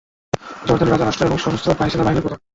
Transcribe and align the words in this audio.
জর্দানের 0.67 0.91
রাজা 0.91 1.05
রাষ্ট্র 1.05 1.25
ও 1.27 1.43
সশস্ত্র 1.43 1.69
সেনাবাহিনীর 1.91 2.23
প্রধান। 2.25 2.39